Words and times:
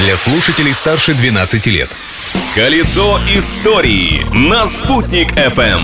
для 0.00 0.16
слушателей 0.16 0.72
старше 0.72 1.12
12 1.14 1.66
лет. 1.66 1.90
Колесо 2.54 3.18
истории 3.36 4.24
на 4.32 4.66
«Спутник 4.66 5.32
FM. 5.32 5.80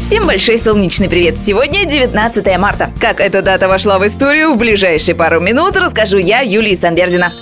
Всем 0.00 0.26
большой 0.26 0.56
солнечный 0.56 1.08
привет! 1.08 1.34
Сегодня 1.44 1.84
19 1.84 2.58
марта. 2.58 2.92
Как 3.00 3.20
эта 3.20 3.42
дата 3.42 3.66
вошла 3.68 3.98
в 3.98 4.06
историю, 4.06 4.52
в 4.52 4.56
ближайшие 4.56 5.16
пару 5.16 5.40
минут 5.40 5.76
расскажу 5.76 6.18
я, 6.18 6.42
Юлия 6.42 6.76
Санберзина. 6.76 7.32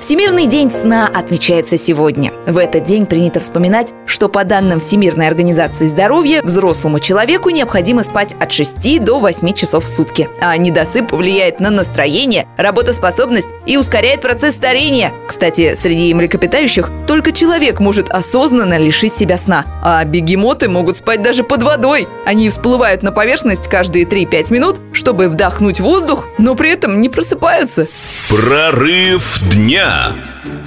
Всемирный 0.00 0.46
день 0.46 0.70
сна 0.70 1.10
отмечается 1.12 1.76
сегодня. 1.76 2.32
В 2.46 2.56
этот 2.56 2.84
день 2.84 3.04
принято 3.04 3.40
вспоминать, 3.40 3.92
что 4.06 4.28
по 4.28 4.44
данным 4.44 4.78
Всемирной 4.78 5.26
организации 5.26 5.88
здоровья, 5.88 6.40
взрослому 6.40 7.00
человеку 7.00 7.50
необходимо 7.50 8.04
спать 8.04 8.36
от 8.38 8.52
6 8.52 9.02
до 9.02 9.18
8 9.18 9.52
часов 9.54 9.84
в 9.84 9.90
сутки. 9.90 10.28
А 10.40 10.56
недосып 10.56 11.10
влияет 11.10 11.58
на 11.58 11.70
настроение, 11.70 12.46
работоспособность 12.56 13.48
и 13.66 13.76
ускоряет 13.76 14.20
процесс 14.20 14.54
старения. 14.54 15.12
Кстати, 15.26 15.74
среди 15.74 16.14
млекопитающих 16.14 16.90
только 17.08 17.32
человек 17.32 17.80
может 17.80 18.08
осознанно 18.08 18.78
лишить 18.78 19.14
себя 19.14 19.36
сна. 19.36 19.66
А 19.82 20.04
бегемоты 20.04 20.68
могут 20.68 20.98
спать 20.98 21.22
даже 21.22 21.42
под 21.42 21.64
водой. 21.64 22.06
Они 22.24 22.48
всплывают 22.50 23.02
на 23.02 23.10
поверхность 23.10 23.66
каждые 23.66 24.04
3-5 24.04 24.52
минут, 24.52 24.76
чтобы 24.92 25.28
вдохнуть 25.28 25.80
воздух, 25.80 26.28
но 26.38 26.54
при 26.54 26.70
этом 26.70 27.00
не 27.00 27.08
просыпаются. 27.08 27.88
Прорыв 28.28 29.40
дня. 29.50 29.87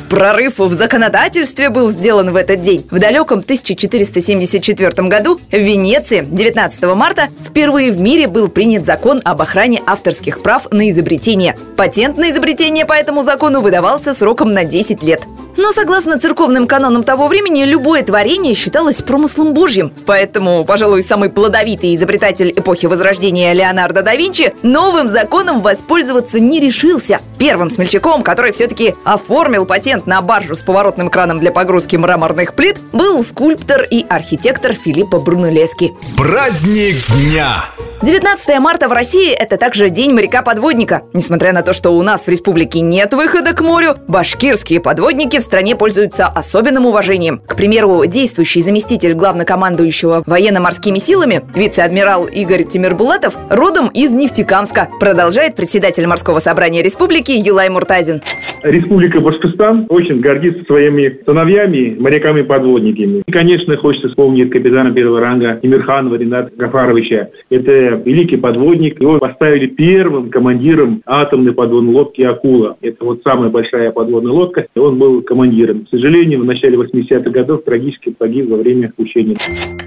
Прорыв 0.09 0.59
в 0.59 0.73
законодательстве 0.73 1.69
был 1.69 1.89
сделан 1.89 2.31
в 2.31 2.35
этот 2.35 2.61
день. 2.61 2.85
В 2.91 2.99
далеком 2.99 3.39
1474 3.39 5.07
году 5.07 5.39
в 5.49 5.55
Венеции 5.55 6.27
19 6.29 6.83
марта 6.95 7.29
впервые 7.41 7.93
в 7.93 7.99
мире 7.99 8.27
был 8.27 8.49
принят 8.49 8.83
закон 8.83 9.21
об 9.23 9.41
охране 9.41 9.81
авторских 9.85 10.41
прав 10.43 10.69
на 10.71 10.89
изобретение. 10.89 11.55
Патент 11.77 12.17
на 12.17 12.29
изобретение 12.29 12.85
по 12.85 12.93
этому 12.93 13.23
закону 13.23 13.61
выдавался 13.61 14.13
сроком 14.13 14.53
на 14.53 14.65
10 14.65 15.01
лет. 15.01 15.25
Но 15.57 15.71
согласно 15.71 16.19
церковным 16.19 16.67
канонам 16.67 17.03
того 17.03 17.27
времени, 17.27 17.63
любое 17.63 18.03
творение 18.03 18.53
считалось 18.53 19.01
промыслом 19.01 19.53
божьим. 19.53 19.91
Поэтому, 20.05 20.63
пожалуй, 20.65 21.03
самый 21.03 21.29
плодовитый 21.29 21.95
изобретатель 21.95 22.51
эпохи 22.55 22.85
Возрождения 22.85 23.53
Леонардо 23.53 24.01
да 24.01 24.15
Винчи 24.15 24.53
новым 24.63 25.07
законом 25.07 25.61
воспользоваться 25.61 26.39
не 26.39 26.59
решился. 26.59 27.21
Первым 27.37 27.69
смельчаком, 27.69 28.23
который 28.23 28.51
все-таки 28.51 28.95
оформил 29.03 29.65
патент 29.65 30.07
на 30.07 30.21
баржу 30.21 30.55
с 30.55 30.63
поворотным 30.63 31.09
краном 31.09 31.39
для 31.39 31.51
погрузки 31.51 31.95
мраморных 31.95 32.55
плит, 32.55 32.79
был 32.93 33.23
скульптор 33.23 33.83
и 33.89 34.05
архитектор 34.07 34.73
Филиппо 34.73 35.19
Брунеллески. 35.19 35.93
Праздник 36.17 37.05
дня! 37.11 37.65
19 38.03 38.59
марта 38.59 38.89
в 38.89 38.93
России– 38.93 39.31
это 39.39 39.57
также 39.57 39.91
День 39.91 40.13
моряка-подводника. 40.15 41.03
Несмотря 41.13 41.53
на 41.53 41.61
то, 41.61 41.71
что 41.71 41.91
у 41.91 42.01
нас 42.01 42.25
в 42.25 42.29
республике 42.29 42.81
нет 42.81 43.13
выхода 43.13 43.53
к 43.53 43.61
морю, 43.61 43.89
башкирские 44.07 44.81
подводники 44.81 45.37
в 45.37 45.43
стране 45.43 45.75
пользуются 45.75 46.25
особенным 46.25 46.87
уважением. 46.87 47.39
К 47.45 47.55
примеру, 47.55 48.03
действующий 48.07 48.63
заместитель 48.63 49.13
главнокомандующего 49.13 50.23
военно-морскими 50.25 50.97
силами, 50.97 51.41
вице-адмирал 51.53 52.25
Игорь 52.25 52.63
Тимирбулатов, 52.63 53.37
родом 53.51 53.89
из 53.93 54.13
Нефтекамска, 54.13 54.89
продолжает 54.99 55.55
председатель 55.55 56.07
морского 56.07 56.39
собрания 56.39 56.81
республики 56.81 57.33
Юлай 57.33 57.69
Муртазин. 57.69 58.23
Республика 58.63 59.19
Башкортостан 59.19 59.85
очень 59.89 60.21
гордится 60.21 60.63
своими 60.65 61.19
сыновьями, 61.23 61.95
моряками-подводниками. 61.99 63.21
И, 63.27 63.31
конечно, 63.31 63.77
хочется 63.77 64.09
вспомнить 64.09 64.49
капитана 64.49 64.91
первого 64.91 65.19
ранга 65.19 65.59
Тимирханова 65.61 66.15
Рената 66.15 66.51
Гафаровича. 66.55 67.29
Это 67.51 67.90
великий 67.95 68.37
подводник. 68.37 69.01
Его 69.01 69.19
поставили 69.19 69.67
первым 69.67 70.29
командиром 70.29 71.01
атомной 71.05 71.53
подводной 71.53 71.93
лодки 71.93 72.21
«Акула». 72.21 72.77
Это 72.81 73.03
вот 73.05 73.21
самая 73.23 73.49
большая 73.49 73.91
подводная 73.91 74.31
лодка. 74.31 74.67
И 74.75 74.79
он 74.79 74.97
был 74.97 75.21
командиром. 75.21 75.85
К 75.85 75.89
сожалению, 75.89 76.41
в 76.41 76.45
начале 76.45 76.77
80-х 76.77 77.29
годов 77.29 77.63
трагически 77.63 78.11
погиб 78.11 78.49
во 78.49 78.57
время 78.57 78.93
учения. 78.97 79.35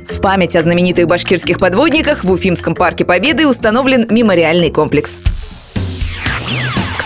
В 0.08 0.20
память 0.20 0.56
о 0.56 0.62
знаменитых 0.62 1.06
башкирских 1.06 1.58
подводниках 1.58 2.24
в 2.24 2.30
Уфимском 2.30 2.74
парке 2.74 3.04
Победы 3.04 3.46
установлен 3.46 4.06
мемориальный 4.10 4.70
комплекс. 4.70 5.20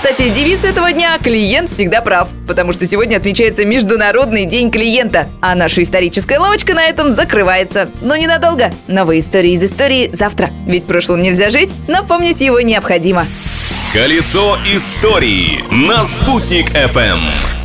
Кстати, 0.01 0.29
девиз 0.29 0.65
этого 0.65 0.93
дня 0.93 1.19
«Клиент 1.19 1.69
всегда 1.69 2.01
прав», 2.01 2.29
потому 2.47 2.73
что 2.73 2.87
сегодня 2.87 3.17
отмечается 3.17 3.65
Международный 3.65 4.45
день 4.45 4.71
клиента. 4.71 5.27
А 5.41 5.57
наша 5.57 5.83
историческая 5.83 6.39
лавочка 6.39 6.73
на 6.73 6.85
этом 6.85 7.11
закрывается. 7.11 7.91
Но 8.01 8.15
ненадолго. 8.15 8.73
Новые 8.87 9.21
истории 9.21 9.55
из 9.55 9.65
истории 9.65 10.09
завтра. 10.13 10.51
Ведь 10.69 10.87
прошлым 10.87 11.21
нельзя 11.21 11.51
жить, 11.51 11.75
но 11.89 12.05
помнить 12.05 12.41
его 12.41 12.61
необходимо. 12.61 13.27
Колесо 13.93 14.57
истории 14.73 15.65
на 15.73 16.05
«Спутник 16.05 16.71
FM. 16.77 17.58